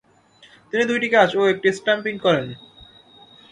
[0.69, 2.47] তিনি দুইটি ক্যাচ ও একটি স্ট্যাম্পিং করেন।